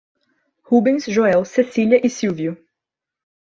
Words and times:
Rubens, 0.63 0.97
Joel, 1.05 1.45
Cecília 1.45 2.01
e 2.03 2.09
Sílvio 2.09 2.57